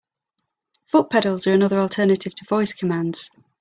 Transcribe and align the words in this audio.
Foot 0.87 1.11
pedals 1.11 1.45
are 1.45 1.53
another 1.53 1.77
alternative 1.77 2.33
to 2.33 2.45
voice 2.45 2.73
commands. 2.73 3.29